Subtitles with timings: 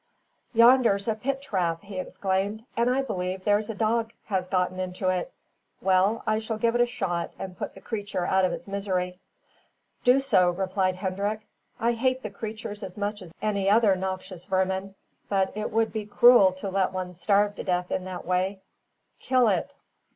[0.53, 5.09] "Yonder's a pit trap!" he exclaimed, "and I believe there's a dog has got into
[5.09, 5.31] it.
[5.79, 9.19] Well, I shall give it a shot, and put the creature out of its misery."
[10.03, 11.41] "Do so," replied Hendrik.
[11.79, 14.95] "I hate the creatures as much as any other noxious vermin,
[15.29, 18.63] but it would be cruel to let one starve to death in that way.
[19.19, 19.71] Kill it."